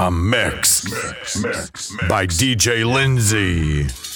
[0.00, 4.09] A mix, mix mix by DJ Lindsay.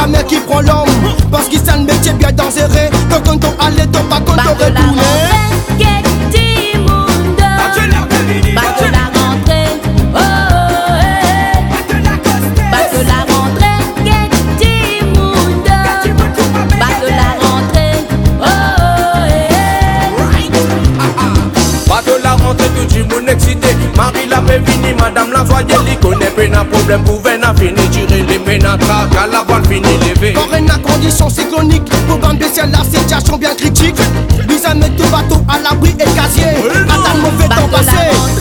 [0.00, 0.88] la mer qui prend l'homme.
[1.30, 2.90] Parce qu'il s'en métier bien dangereux.
[3.10, 5.02] Ton compte allait, ton pas compte retourné.
[24.50, 25.44] pe vini Madame la
[26.00, 27.74] connaît un problème pour à fini
[28.08, 28.38] les
[29.16, 30.34] à la voile fini levé
[30.66, 31.28] la condition
[32.06, 32.18] Pour
[32.72, 33.96] la situation bien critique.
[34.48, 36.44] Mise à mettre bateau à l'abri et casier.
[36.86, 38.39] Madame mauvais temps passé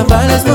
[0.00, 0.49] the body's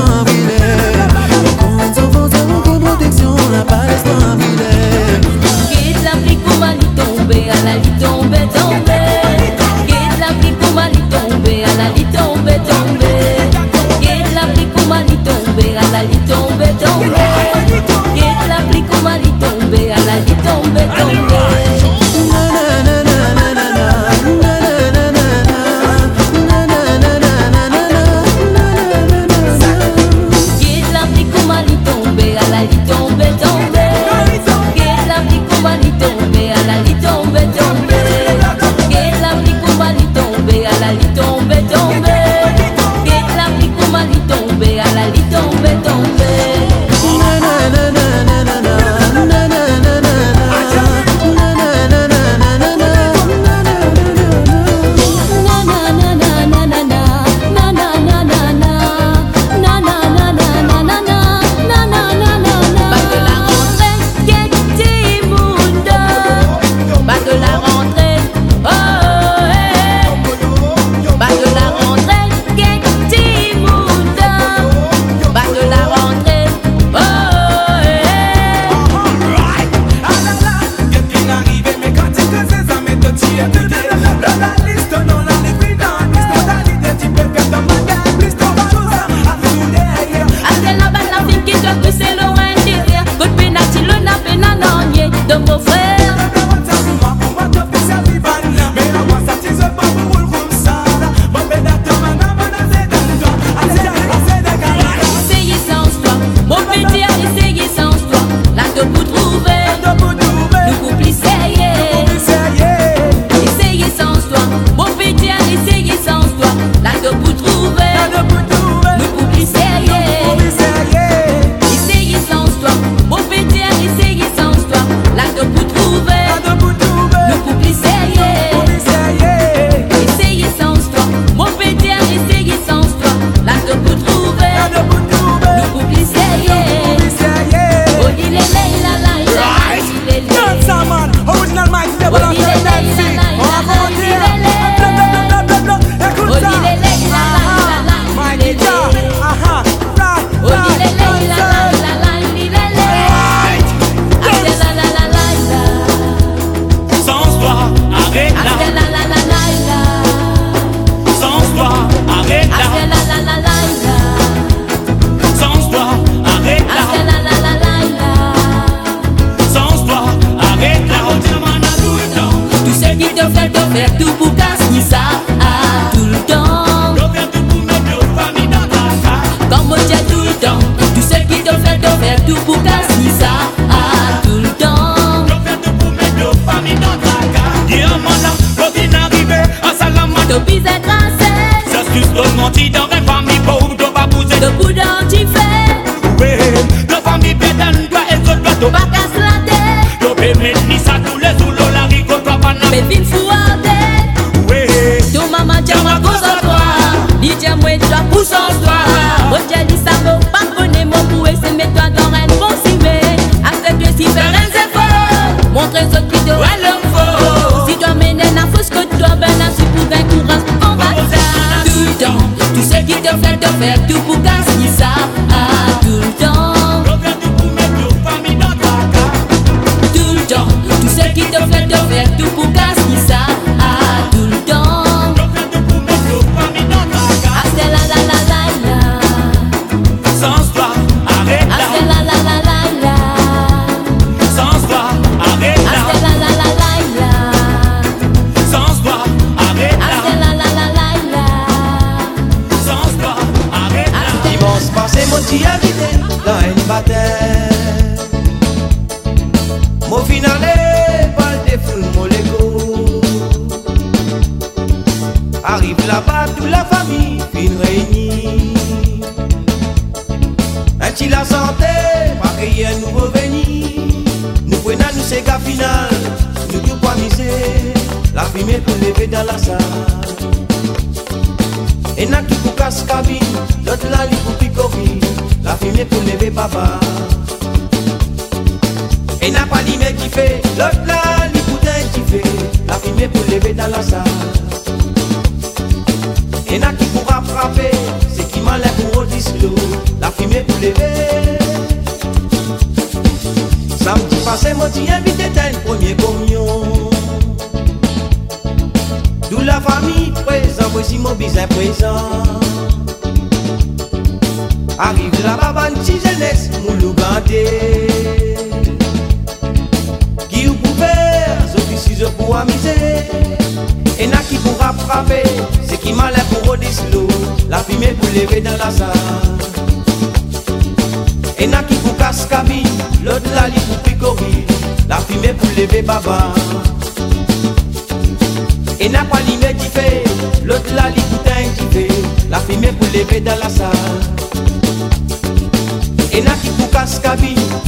[346.86, 347.16] pas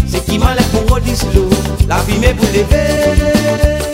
[0.06, 0.62] c'est qui ki man lè
[1.88, 3.87] La vi mè pou leve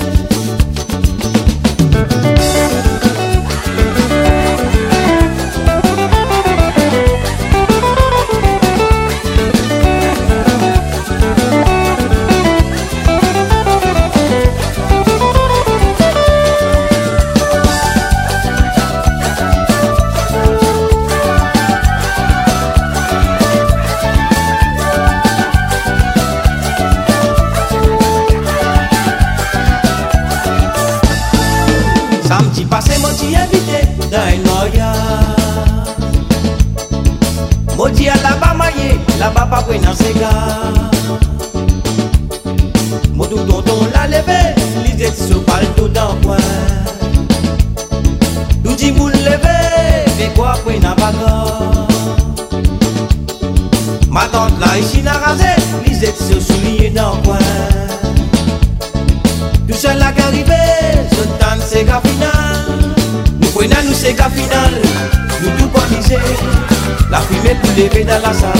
[67.76, 68.52] la.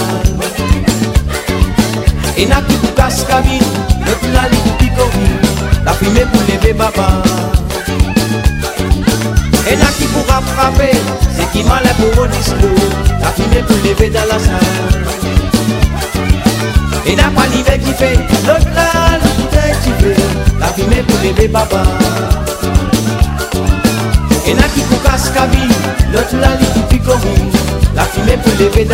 [2.36, 3.62] Et n'a tout casse cabine,
[4.00, 5.28] le plat du picori,
[5.84, 7.22] la fumée pour lever baba.
[9.70, 10.96] Et n'a qui pourra frapper,
[11.36, 12.74] c'est qui m'a l'air pour Onislo,
[13.20, 15.04] la fumée pour lever dans la salle.
[17.06, 20.22] Et n'a pas l'hiver qui fait, le plat du bouteille qui fait,
[20.58, 21.82] la fumée pour lever baba.
[24.46, 25.72] Et n'a qui pourra casse cabine,
[26.12, 27.53] le plat du picori,
[28.58, 28.86] lever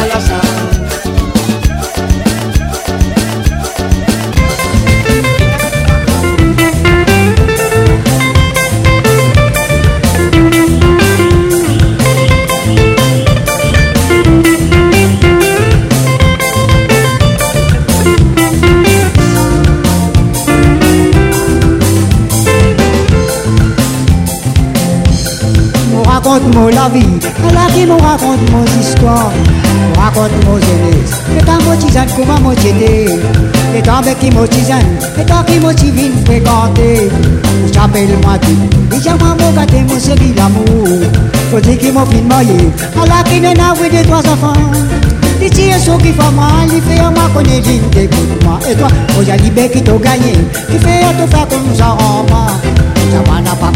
[26.31, 27.07] raconte mon la vie,
[27.49, 29.33] à la vie me raconte mon histoire.
[30.01, 33.07] Raconte mon jeunesse Et tant mon tisane comment mon j'étais
[33.77, 37.11] Et tant bec qui mon tisane Et tant qui mon tivine fréquenté
[37.65, 39.19] Ou j'appelle moi tout Et j'aime
[41.93, 44.55] mon fin marié À la qui n'en de trois enfants
[48.77, 48.89] toi,
[49.99, 50.33] gagné
[53.57, 53.71] n'a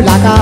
[0.00, 0.34] laka,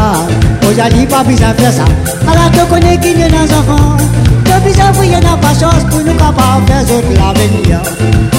[0.69, 1.85] Ozali pas besoin de faire ça.
[2.27, 3.97] Alors tu connais qui est dans enfants.
[4.45, 7.81] Tu besoin de n'a pas chance pour nous de faire autres l'avenir.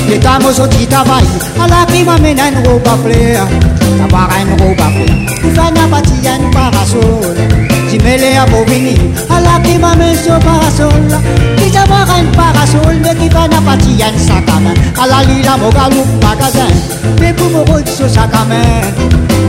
[0.08, 0.14] Qui
[2.04, 3.48] m'amène un robe à fleur.
[4.00, 4.30] D'avoir
[7.90, 7.98] à fleur.
[7.98, 9.30] Tu fais n'a pas tiens parasol.
[9.30, 15.58] A ki mame so parasol parasol, me ki fana pati yan sakamen Ala li la
[15.58, 16.72] mo galup magasin,
[17.20, 18.94] me pou mo road so sakamen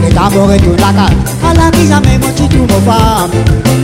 [0.01, 3.29] Me ta mo retou lakat, ala ki jame mo titou mo fam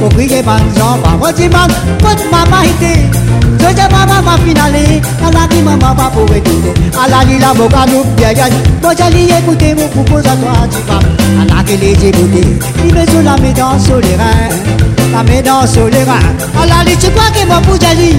[0.04, 5.02] O kriye man zamba, mo di man, pot mama ite So je mama ma finale,
[5.26, 6.74] ala ki mama pa pou retou
[7.04, 11.04] Ala li la mo galup biayan, mo jali écoute mon proposatoire du fam
[11.42, 14.78] Ala ki les écouter, il me sous la médance sur les reins
[15.12, 16.20] la main dans sur les reins.
[16.62, 18.16] Alors, tu crois que mon Poujali,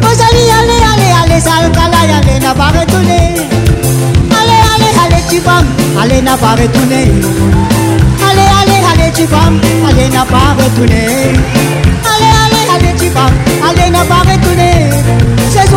[0.00, 3.34] Poujali, allez, allez, allez, sale calaille, allez, n'a pas retourné.
[4.38, 5.66] Allez, allez, allez, tu femme,
[6.00, 7.12] allez, n'a pas retourné.
[8.28, 11.06] Allez, allez, allez, tu femme, allez, n'a pas retourné.
[12.12, 13.36] Allez, allez, allez, tu femme,
[13.68, 14.71] allez, n'a pas retourné.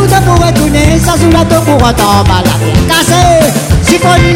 [0.09, 4.35] Ta pour retourner, ça sous la to pour attendre la Cassé, siphonne,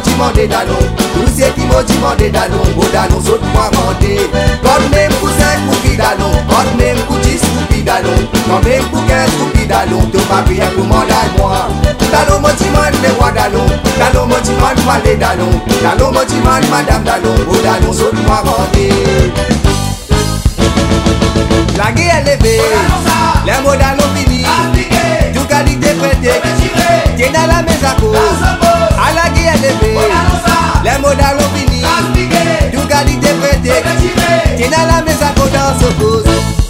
[0.00, 0.82] Timothy mande danou
[1.22, 4.26] Ou se Timothy mande danou Bo danou sot mwa mande
[4.62, 7.40] Kon men pou 5 koupi danou Kon men pou 10
[8.48, 9.30] Kon men pou 15
[10.10, 11.68] Te papi yon pou mandal mwa
[12.10, 14.52] Danou moti man me wadanou Danou moti
[16.42, 18.90] man madame danou Bo danou sot mwa mande
[21.76, 22.60] La gué est levée,
[23.44, 24.46] les mots d'allons finis,
[25.34, 26.30] tout qualité pété,
[27.16, 28.73] tiens à la maison.
[29.06, 29.90] alagi elebe
[30.84, 31.80] lẹmọdà ló fi ni
[32.72, 33.76] dugadi tẹfẹ tẹ
[34.58, 36.63] tinala mesa kó dán sokoso.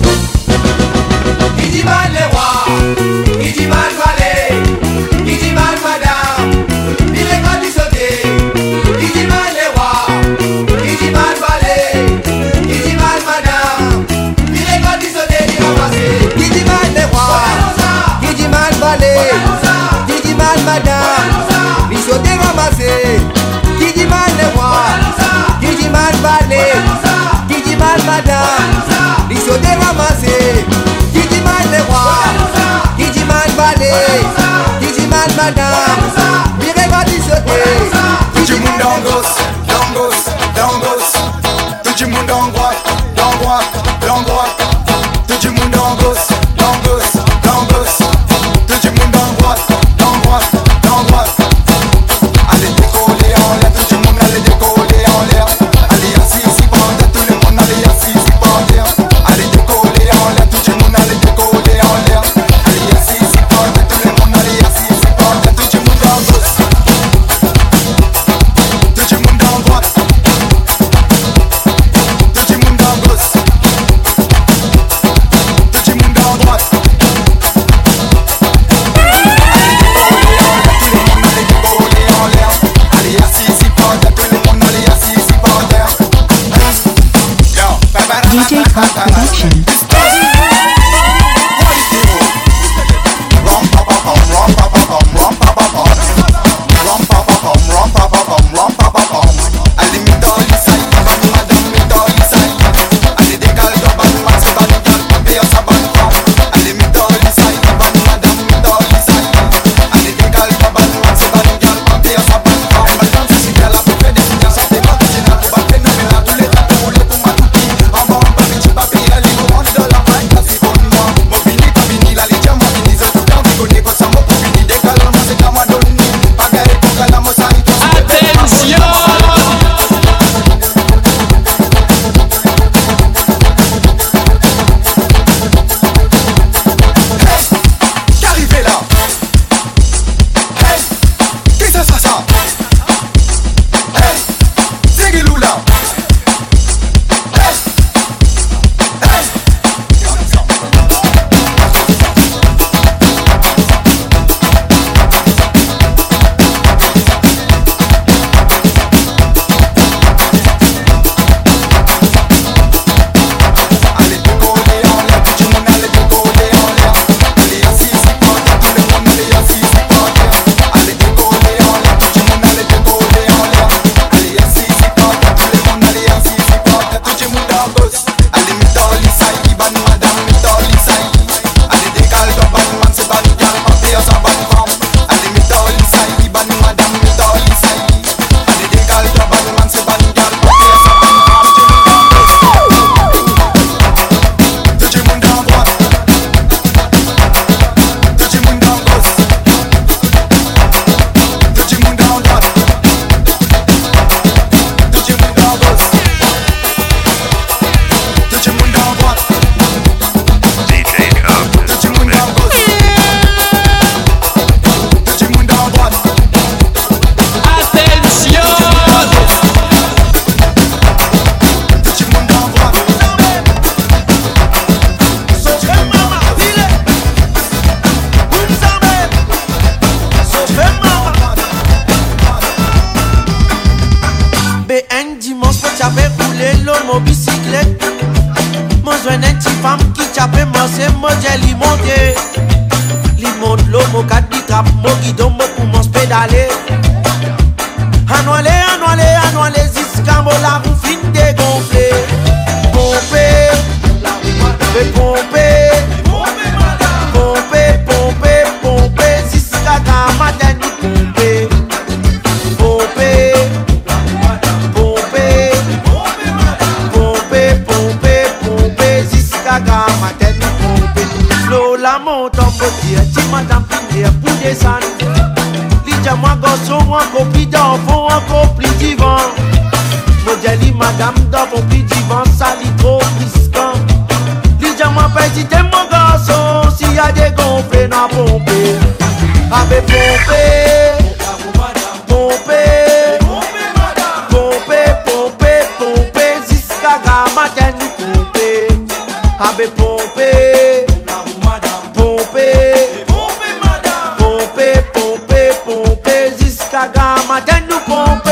[307.24, 308.30] Jusqu'à matin nous pompé.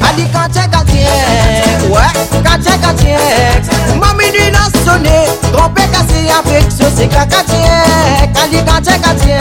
[0.00, 1.06] Ali quand t'es gardien,
[1.88, 2.00] ouais,
[2.44, 3.18] quand t'es gardien
[3.98, 7.84] Mami lui n'a sonné, trompé cassé avec ce c'est cacatien
[8.42, 9.38] Ali quand t'es gardien,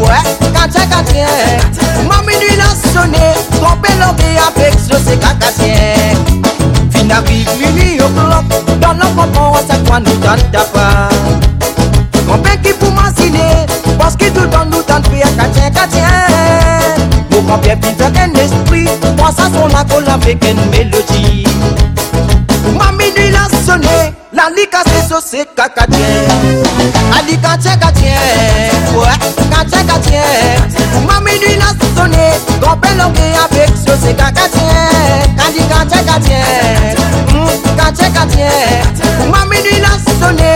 [0.00, 0.22] ouais,
[0.54, 1.26] quand t'es gardien
[2.08, 6.14] Mami lui n'a sonné, trompé l'oreille avec ce c'est cacatien
[6.92, 10.69] Fin arrive minuit au bloc, dans le comprend à chaque fois nous donne d'affaires
[20.00, 21.44] accord avec une mélodie
[22.78, 25.98] Mami lui l'a sonné, la ligue a ses sauces c'est cacatien
[27.16, 28.16] Ali catien catien,
[28.94, 29.18] ouais,
[29.50, 30.22] catien catien
[31.06, 34.74] Mami lui l'a sonné, combien l'oreille avec ce c'est cacatien
[35.46, 36.44] Ali catien catien
[39.30, 40.52] Mami lui l'a sonné,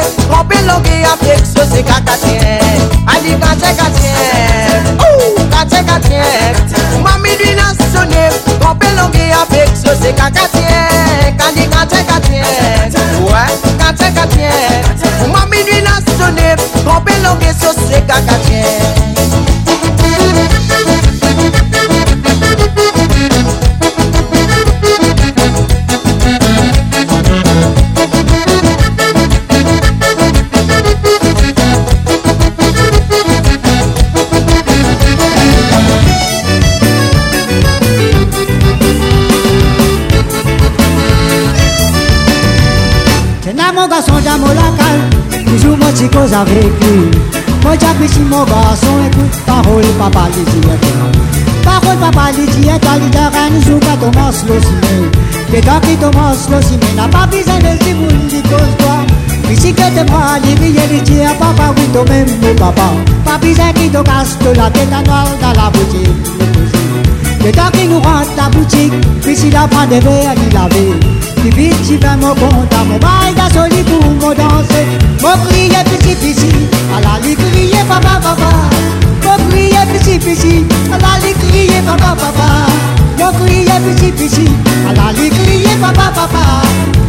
[1.12, 2.58] avec ce c'est catien,
[10.32, 10.93] ce c'est
[46.34, 47.10] avec lui.
[47.62, 50.68] Mon petit mon garçon, écoute parole papa lui dit
[51.62, 55.10] Parole papa lui dit toi lui dira nous pas Thomas Losimé.
[55.50, 58.98] Que dans qui Thomas Losimé n'a pas besoin de dire vous lui cause toi.
[59.50, 62.90] Ici que te moi, lui lui dit à papa oui toi même mon papa.
[63.24, 66.34] Pas besoin qu'il te casse de la tête à noire dans la boutique.
[67.44, 70.54] Le temps qui nous rentre la boutique, puis s'il a prend des verres, il.
[70.68, 74.86] Puis j'y vais mon compte à mon bail d'asoli pour me danser.
[75.20, 76.54] Mon crier petit petit,
[76.94, 78.50] à la crier papa papa.
[79.24, 82.48] Mon crier petit petit, à la papa papa.
[83.18, 84.48] Mon crier petit petit,
[84.88, 86.62] à la crier papa papa.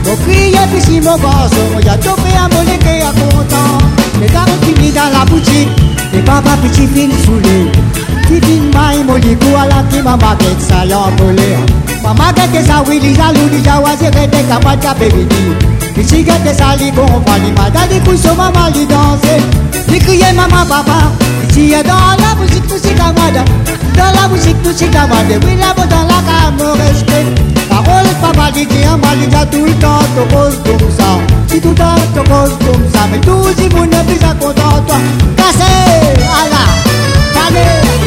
[0.05, 3.77] Mon crier petit mon a tout fait à mon et à content.
[4.21, 5.69] Les gars qui dans la boutique,
[6.13, 7.71] et papa petit fin saoulé.
[8.27, 13.17] Tifin mai moliku ala ki mama get sa ya mole Mama get ke sa wili
[13.17, 15.57] sa luli sa wazi rete kapat ka bebini
[15.97, 19.41] Ici get ke sa li kon fali mada di kuso mama li danse
[19.89, 19.97] Li
[20.37, 21.09] mama papa
[21.49, 23.41] Ici est dans la musique musique amada
[23.97, 27.25] Dans la musique musique amada Oui dans la respect.
[27.69, 31.09] Parole papa dit dit un mal dit tout le temps te cause comme ça
[31.47, 34.77] Si tout le temps te cause comme ça Mais tout si vous ne à content
[34.85, 34.97] toi
[37.47, 38.05] Allez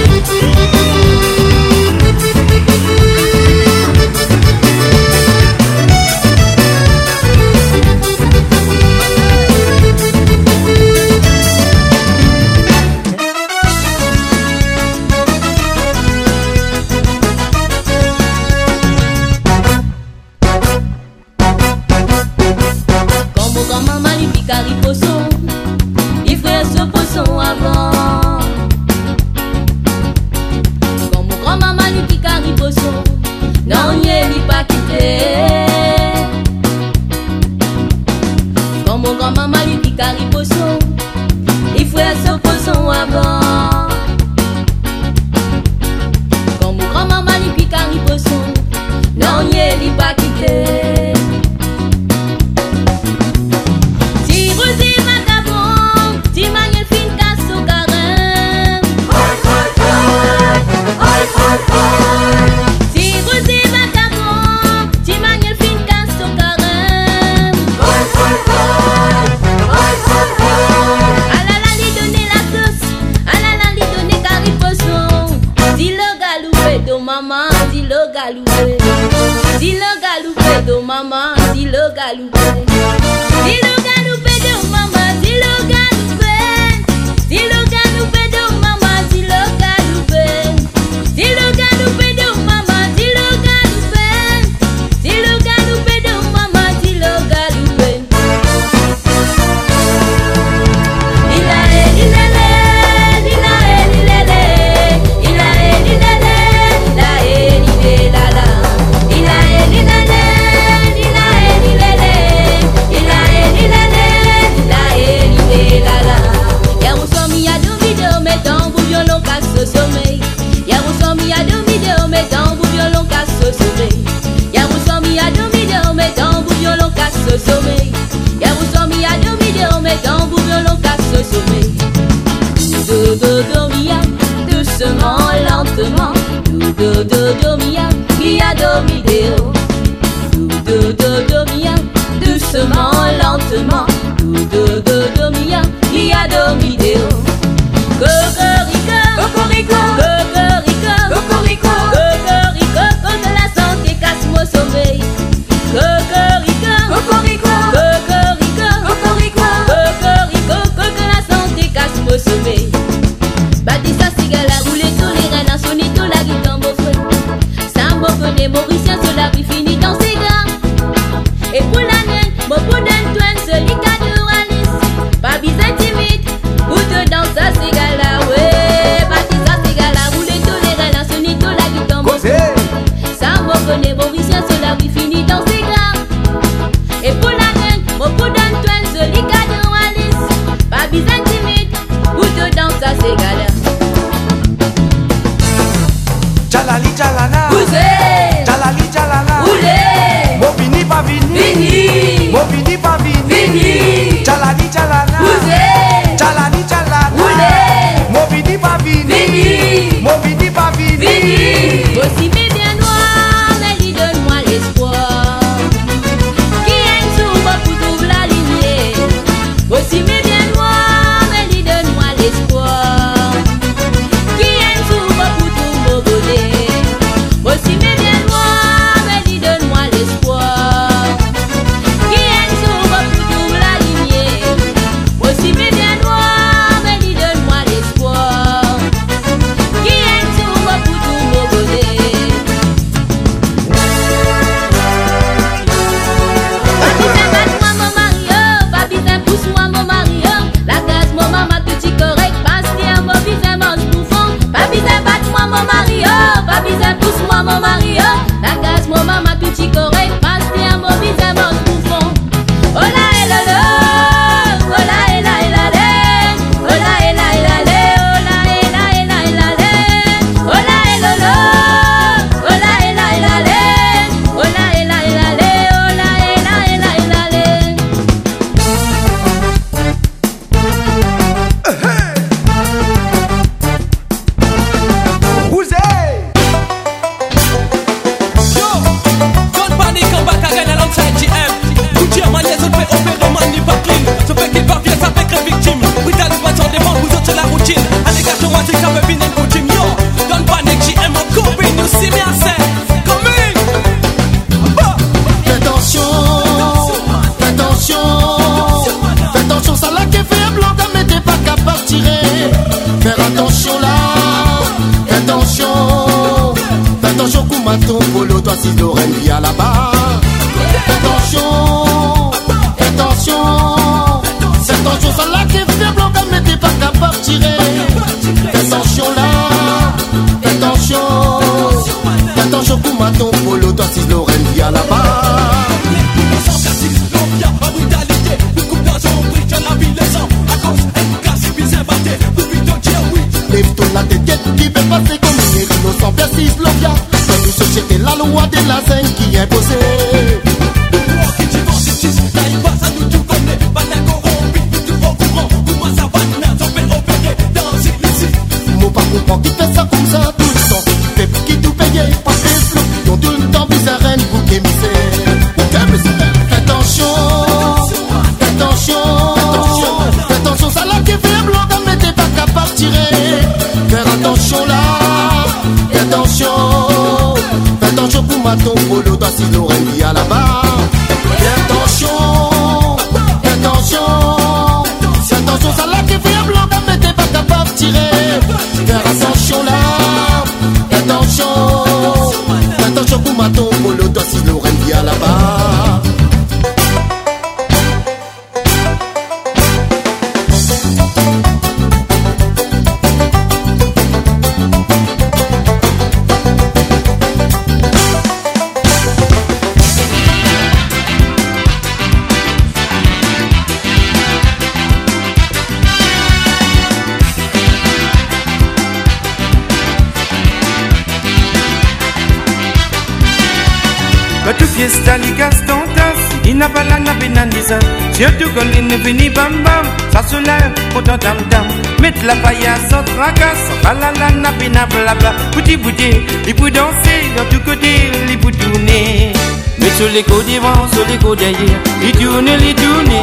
[429.09, 431.67] finit bam bam Ça se lève pourtant tam tam
[432.01, 436.11] Mettre la paille à son tracas Balala na bina blabla Bouti bouti
[436.47, 439.33] Il peut danser dans tous côtés Il peut tourner.
[439.79, 443.15] Mais sur les côtés devant Sur les côtés derrière Il tourne, il tourne.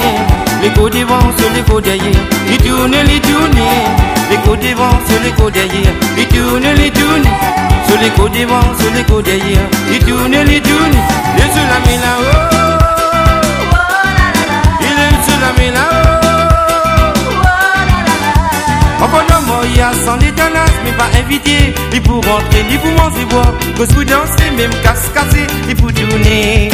[0.63, 3.61] Les côtés devant Sur les côtés derrière Il tourne, il tourne.
[4.31, 7.29] Les côtés devant Sur les côtés derrière Il tourne, il tourne.
[7.87, 10.97] Sur les côtés devant, sur les côtés derrière, il tourne, il tourne,
[11.37, 12.54] il est sur la main là-haut.
[15.59, 16.25] Est sur la main là-haut.
[19.15, 21.73] Pendant moi, il y a sans l'éternel, mais pas invité.
[21.93, 23.53] Il pour rentrer, il pour manger, boire.
[23.77, 26.69] Cause pour danser, même casse cassé, il pour tourner.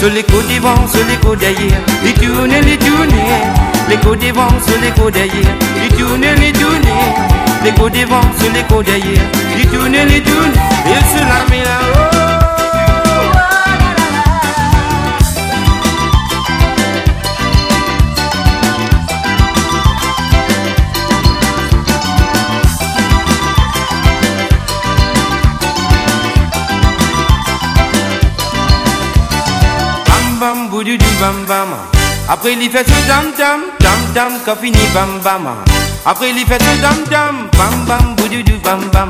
[0.00, 3.14] Sur les côtés devant, sur les côtés derrière, il tourne, il tourne.
[3.88, 5.54] Les côtés devant, sur les côtés derrière,
[5.84, 6.90] il tourne, il tourne.
[7.64, 9.22] Les côtés devant, sur les côtés derrière,
[9.58, 10.52] il tourne, il tourne.
[10.86, 11.40] Il se la
[31.20, 31.68] bam bam.
[32.28, 35.48] Après il fait ce dam dam Dam dam qu'a fini bam bam.
[36.04, 39.08] Après il fait ce dam dam Bam bam boudou bam bam.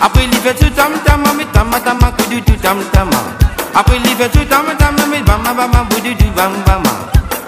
[0.00, 3.10] Après il fait ce dam dam Mais tama tama kudu dam dam
[3.74, 6.82] Après il fait ce dam dam Mais bam bam bam boudou bam bam.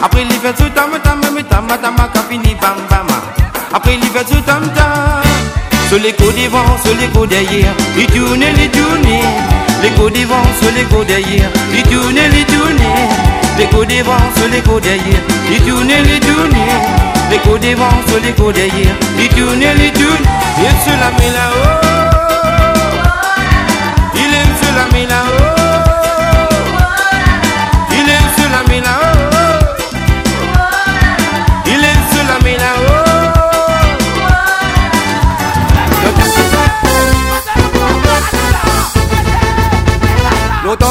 [0.03, 3.07] Après il fait ce dam dam Mais tama tama qu'a fini bam bam.
[3.73, 5.23] Après il fait ce dam dam
[5.89, 9.09] sur côtés devant, sur côtés derrière, il tourne, il tourne.
[9.97, 13.38] Côtés devant, sur côtés derrière, il tourne, il tourne.
[13.59, 16.57] Les sur les côtés derrière, il tourne, il tourne.
[17.29, 20.27] Les devant, sur les côtés derrière, il tourne, il tourne.
[20.59, 21.79] Il aime se la met là-haut.
[24.15, 25.49] Il aime se la met là-haut.
[27.91, 28.81] Il aime se la met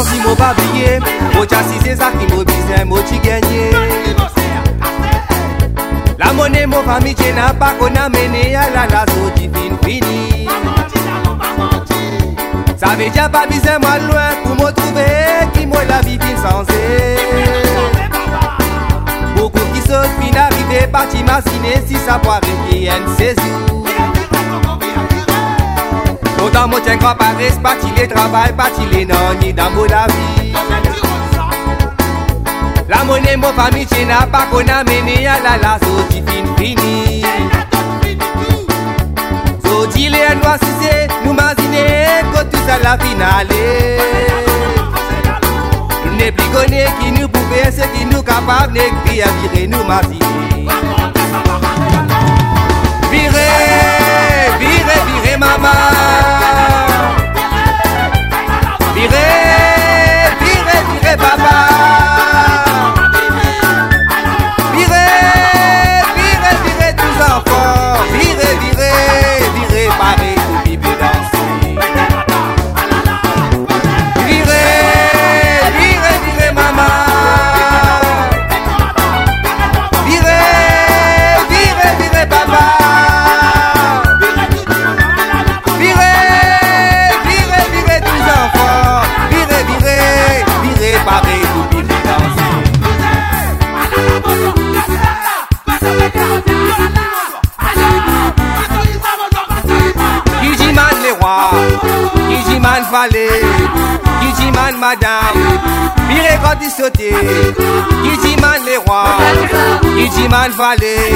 [0.03, 0.53] si m'a pas
[1.45, 3.71] si c'est ça qui m'a business, tu gagné.
[6.17, 8.55] La monnaie, mon famille, tu n'as pas qu'on a mené.
[8.55, 10.47] À la lasso divine fini.
[12.77, 16.37] Ça veut dire pas besoin moi loin pour me trouver qui moi la vie fin
[16.37, 16.63] sans
[19.35, 23.35] Beaucoup qui sautent fin arriver pas t'imaginer si ça pourrait qui aime ses
[26.43, 30.05] Autant moi tiens grand Paris, pas les travail, pas les non, ni dans mon la
[30.07, 31.06] vie.
[32.89, 36.55] La monnaie, mon famille, tu n'as pas qu'on a mené à la la sortie fin
[36.57, 37.21] fini.
[39.65, 43.47] Sortie les noirs, si c'est nous imaginer que tout ça la finale.
[46.05, 49.81] Nous n'est plus connu qui nous pouvait, ce qui nous capable, n'est que virer nous
[49.81, 50.67] imaginer.
[53.11, 55.67] Virez, virez, virez maman
[58.95, 59.15] Virez,
[60.39, 62.06] virez, virez papa
[106.87, 107.11] Sautait,
[108.03, 109.17] Kijiman les rois,
[109.81, 111.11] Kijiman valet,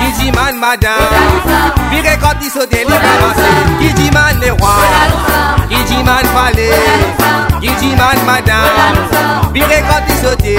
[0.00, 0.90] Kijiman madame,
[1.90, 3.40] Virez quand il sautait, les ramassés,
[3.78, 4.82] Kijiman les rois,
[5.68, 6.72] Kijiman valet,
[7.60, 10.58] Kijiman madame, Virez quand il sautait,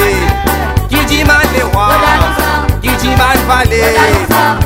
[0.87, 1.97] Kijiman les rois,
[2.81, 3.95] Kijiman valet,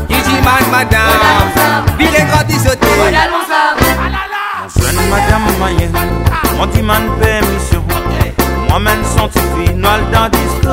[0.08, 2.88] Kijiman madame, Virez quand il sautait.
[4.80, 5.92] Jeune madame moyenne,
[6.58, 7.10] mon dit man
[8.74, 8.80] permission.
[8.80, 10.70] Moi-même scientifique, noir dans disco.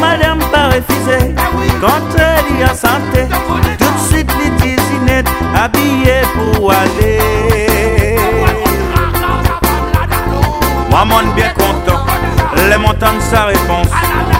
[0.00, 1.34] Madame pas refusé,
[1.80, 3.26] quand elle y a santé,
[3.78, 8.18] tout de suite les disinettes habillées pour aller.
[10.90, 12.04] Moi, mon bien content,
[12.68, 13.88] les montants sa réponse.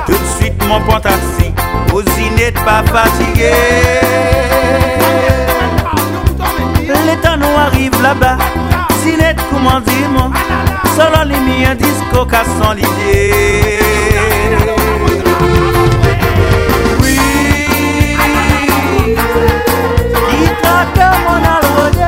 [0.06, 1.52] Tout de suite, mon pantassi,
[1.92, 3.52] aux inettes pas fatigué.
[7.06, 8.36] Les temps nous arrivent là-bas,
[9.04, 10.30] Zinette comme Comment dire moi
[10.96, 13.78] Solo les miens disco qu'à sans l'idée
[17.00, 17.18] Oui.
[20.28, 22.03] Qui traque mon alrodé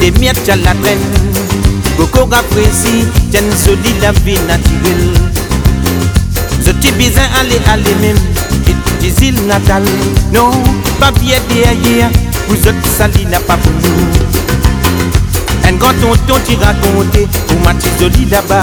[0.00, 0.98] Des miettes à la traîne.
[1.96, 5.32] Coco apprécie Tiens joli la vie naturelle.
[6.64, 8.16] Ce petit bizin aller aller même.
[9.00, 9.82] Diesel natal
[10.32, 10.52] Non
[11.00, 12.08] pas bien derrière
[12.48, 15.68] Vous autres sali n'a pas pour nous.
[15.68, 18.62] Un grand tonton t'y raconté Pour ma jolie là-bas.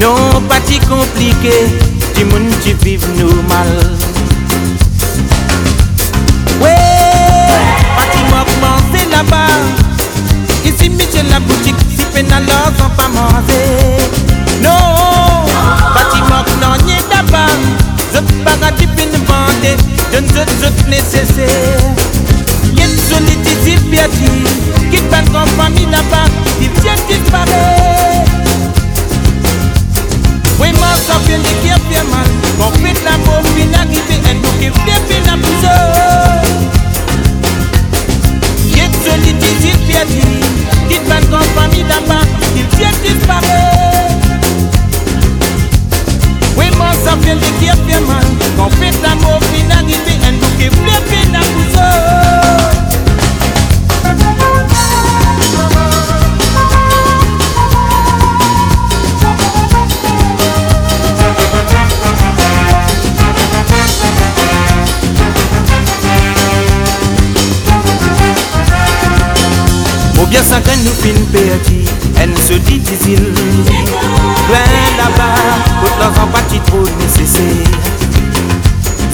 [0.00, 1.52] Non, pas si compliqué.
[2.16, 4.15] Du monde qui vive normal
[9.16, 9.52] là-bas.
[10.64, 13.96] Ici, Michel la boutique Si peine alors sans pas manger.
[14.62, 15.46] Non,
[15.94, 16.20] pas si
[16.60, 17.52] non, n'y est là-bas
[18.12, 19.76] Je pas du fin vendre
[20.12, 21.80] Je ne je nécessaire
[22.78, 24.10] une jolie petite pièce
[24.90, 26.26] Qui parle comme famille là-bas
[26.60, 28.30] Il vient disparaître.
[30.58, 32.26] Oui, moi, ça fait mal.
[32.82, 36.75] Fait l'amour, puis l'arrivée Et nous qui bien la
[39.06, 40.08] Y'a une jolie petite pièce
[40.88, 42.24] Qui parle comme famille là-bas
[42.56, 43.46] Il vient disparaître.
[46.56, 48.24] Oui, moi, ça fait les qui a fait mal
[48.56, 52.25] Qu'on fait l'amour, puis l'arrivée Et nous qui fait bien la pousse
[70.30, 71.84] Bien ça que nous fin perdu
[72.20, 73.32] Elle se dit difficile.
[74.48, 74.58] Loin
[74.98, 75.34] là-bas
[75.80, 77.42] Toute la partie trop nécessaire.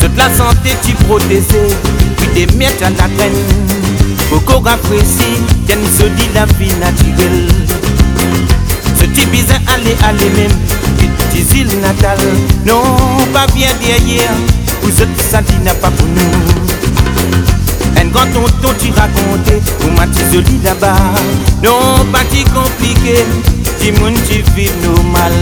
[0.00, 1.68] Toute la santé tu protégé.
[2.16, 3.32] Puis des miettes à la graine
[4.30, 7.48] Beaucoup apprécie Tiens se dit la vie naturelle.
[8.98, 10.58] Ce petit bizin aller aller même.
[11.30, 12.26] Petite île natale
[12.64, 12.82] Non
[13.32, 14.30] pas bien derrière.
[14.82, 16.81] Vous autres ça n'a pas pour nous
[18.00, 20.96] un grand tonton tu raconté Pour ma petite jolie là-bas
[21.62, 23.24] Non pas si compliqué
[23.80, 25.32] Dis moun tu vis normal.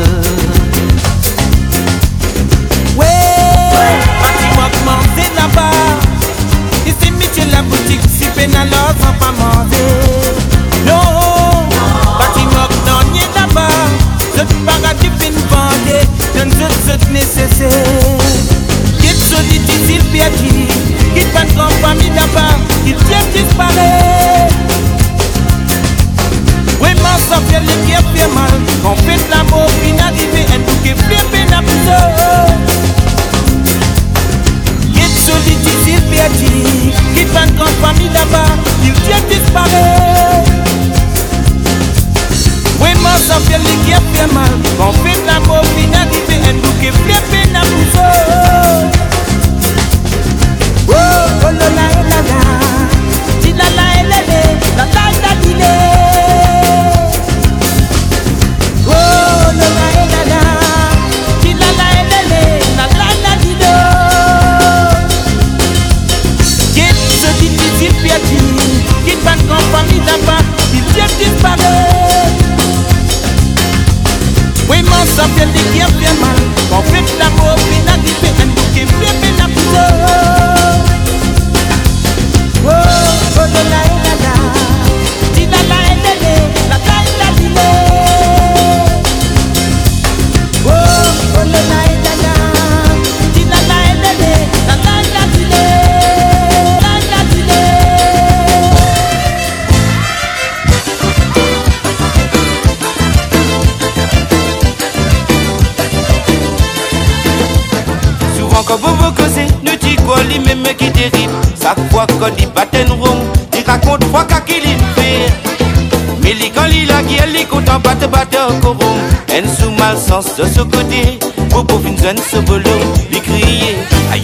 [2.97, 3.07] Ouais
[4.21, 5.77] Pas si moi commencer là-bas.
[6.87, 9.70] Ici Michel la boutique Si peine alors sans pas manger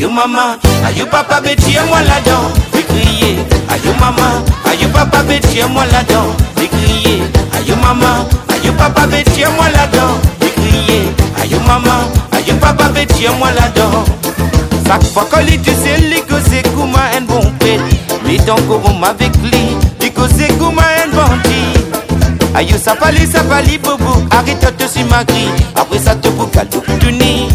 [0.06, 3.38] Aïe maman, aïe papa, bêtier moi là-dedans, lui crier.
[3.68, 7.22] Aïe maman, aïe papa, bêtier moi là-dedans, lui crier.
[7.52, 11.02] Aïe maman, aïe papa, bêtier moi là-dedans, lui crier.
[11.42, 14.04] Aïe maman, aïe papa, bêtier moi là-dedans.
[15.28, 17.80] Qu'on lit, tu sais, les causes comment un bon pète.
[18.24, 22.54] Mais ton courant avec lui, les causes comment un bandit.
[22.54, 25.50] Aïe, ça pali, ça pali, bobo, arrête de sur ma grille.
[25.74, 27.48] Après ça, te boucle tout tourner.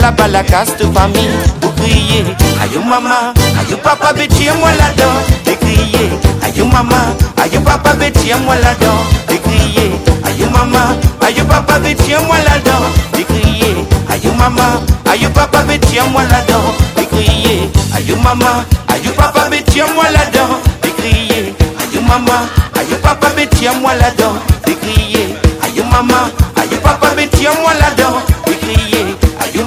[0.00, 1.28] Là-bas, la casse de famille,
[1.60, 2.24] pour crier.
[2.62, 5.18] Aïe, maman, aïe, papa, bêtier, moi là-dedans.
[5.46, 6.10] Et crier.
[6.42, 6.94] Aïe, maman,
[7.36, 9.02] aïe, papa, bêtier, moi là-dedans.
[9.30, 9.92] Et crier.
[10.24, 12.84] Aïe, maman, aïe, papa, bêtier, moi là-dedans.
[13.18, 13.76] Et crier.
[14.08, 16.72] Aïe, maman, aïe, papa, bêtier, moi là-dedans.
[16.96, 17.70] Et crier.
[17.94, 20.58] Aïe, maman, aïe, papa, bêtier, moi là-dedans.
[20.84, 21.54] Et crier.
[21.80, 22.46] Aïe, maman,
[22.78, 24.34] aïe, papa, bêtier, moi là-dedans.
[24.66, 25.34] Et crier.
[25.62, 28.37] Aïe, maman, aïe, papa, bêtier, moi là-dedans.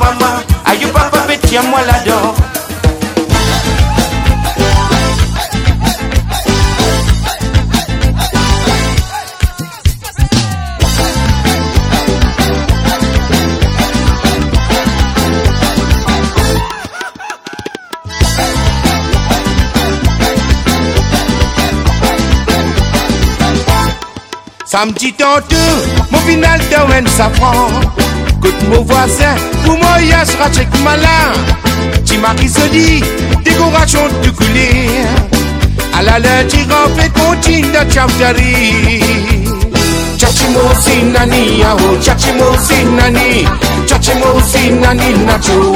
[0.02, 2.34] Maman, aïe, papa, bêtier, moi là-dedans.
[24.66, 25.56] Samedi tantôt,
[26.10, 27.68] mon final de Wen Safran.
[28.42, 31.32] Côte mon voisin, pour moi, y'a ce ratchet malin.
[32.06, 33.04] Timaki se dit,
[33.44, 34.89] décoration de couler.
[35.98, 39.02] À la lundi, on fait continue de chamtari.
[40.18, 43.46] Chachimo sinani, yao, chachimo sinani,
[43.88, 45.74] chachimo sinani, nacho.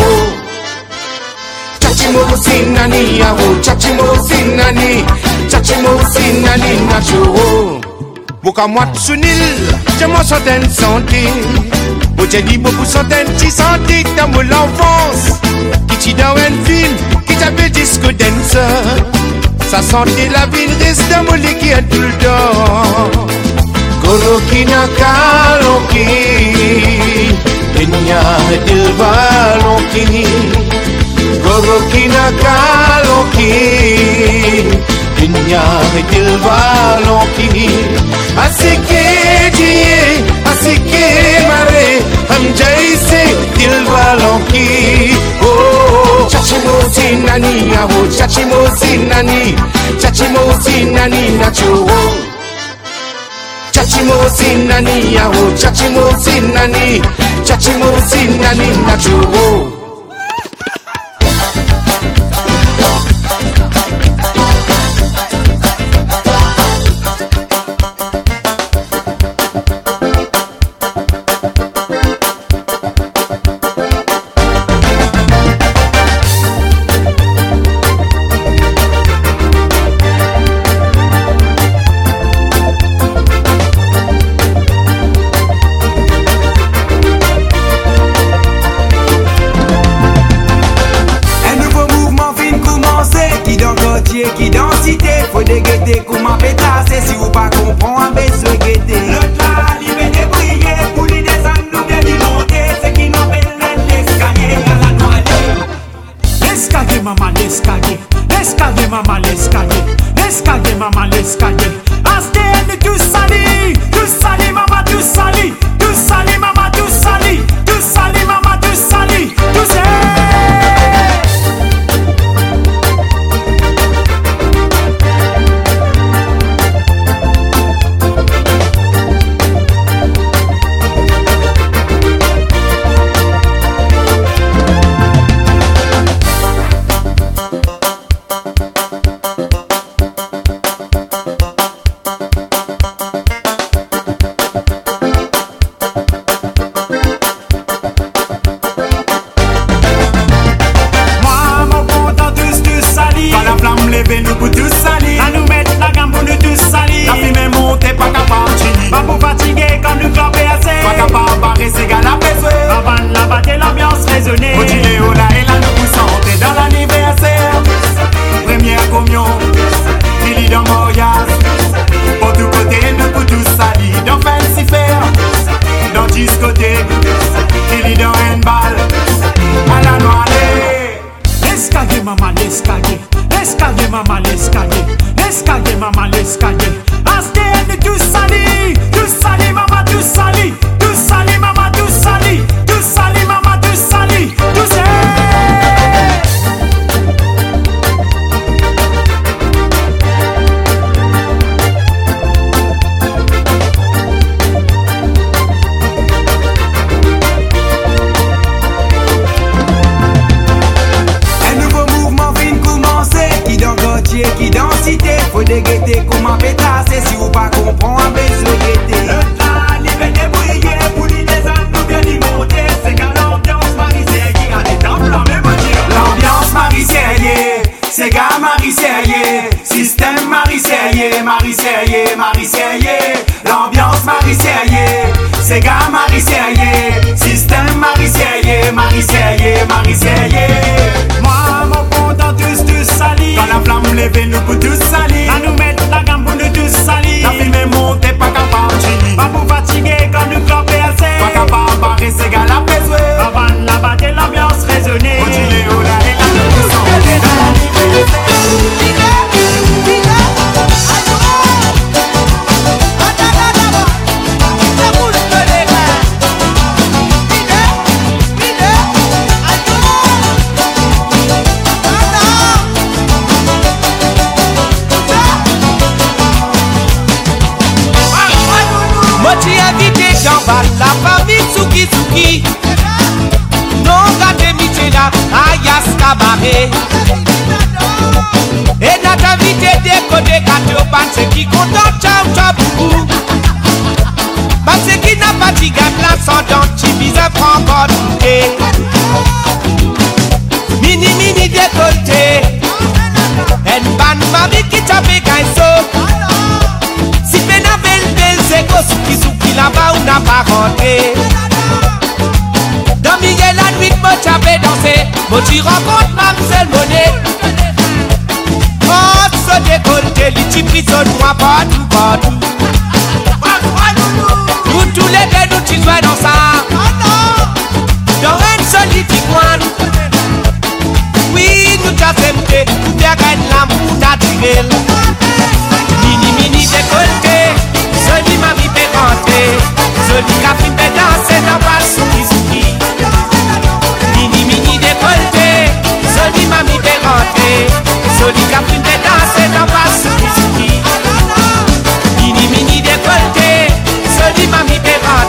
[1.80, 5.04] Chachimo sinani, yao, chachimo sinani,
[5.50, 7.82] chachimo sinani, nacho.
[8.44, 9.42] Boka moi sunil,
[9.98, 11.24] j'ai centaine santé.
[12.30, 15.40] J'ai dit beaucoup centaines si santé dans mon enfance.
[15.88, 16.92] Qui t'y dans un film,
[17.26, 18.60] qui t'appelle disco dancer.
[19.70, 22.96] Sa santé la vie reste lit qui est tout le temps.
[40.65, 41.07] asike
[41.49, 41.87] mare,
[42.31, 43.21] हम जैसे
[43.57, 44.67] दिल वालों की
[45.47, 49.43] ओ चाची मोसी नानी आओ चाची मोसी नानी
[50.03, 51.75] चाची मोसी नानी नाचो
[53.75, 57.01] चाची मोसी नानी आओ चाची मोसी नानी
[57.49, 59.74] चाची मोसी नानी नाचो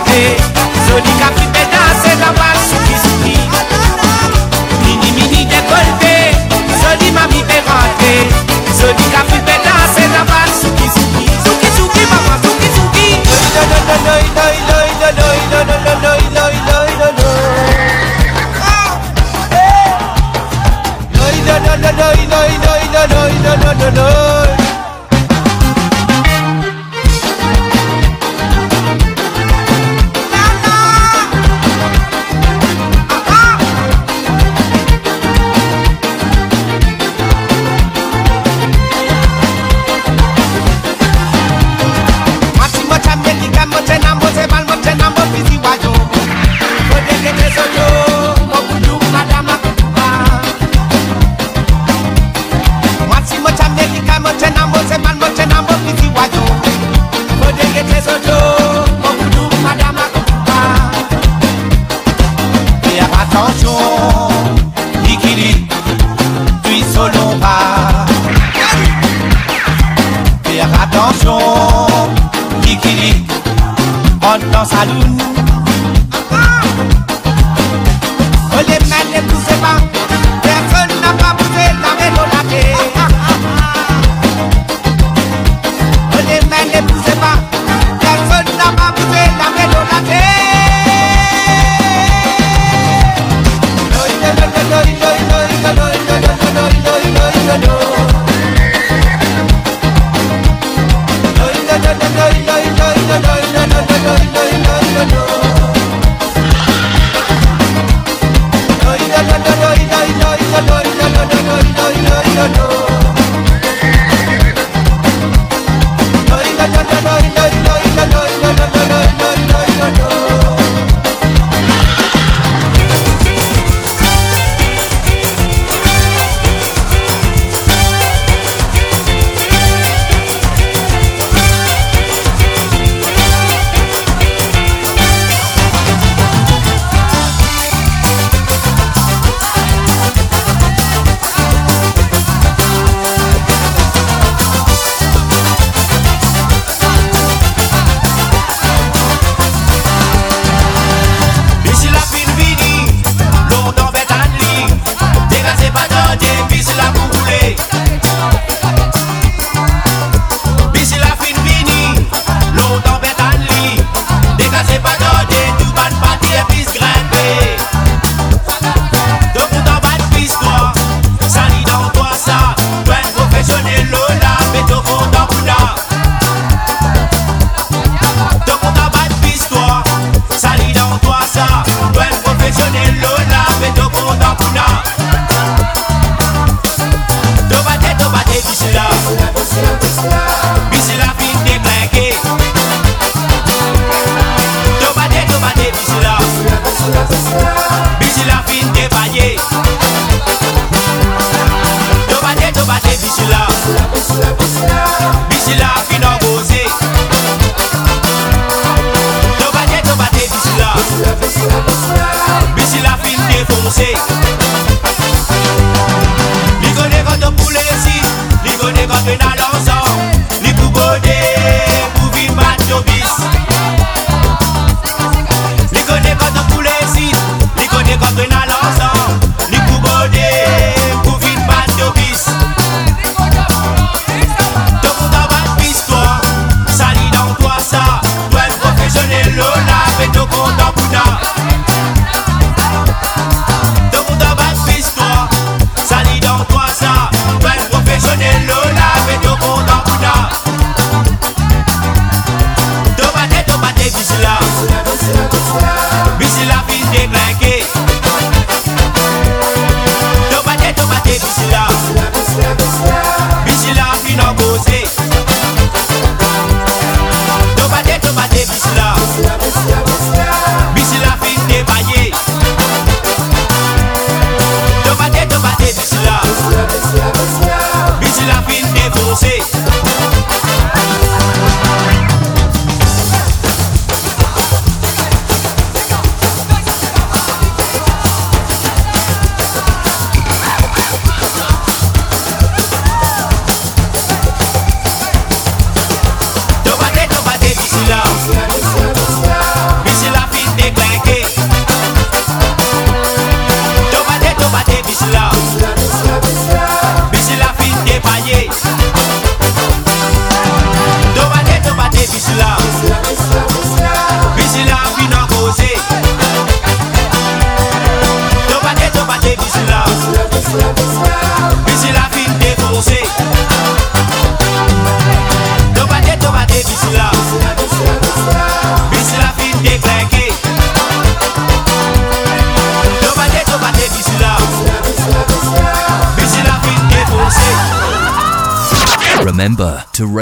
[0.07, 0.56] fait